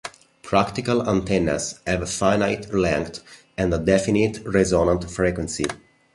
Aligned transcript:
Practical 0.41 1.07
antennas 1.07 1.79
have 1.85 2.09
finite 2.09 2.73
length 2.73 3.21
and 3.55 3.71
a 3.71 3.77
definite 3.77 4.39
resonant 4.43 5.07
frequency. 5.07 5.65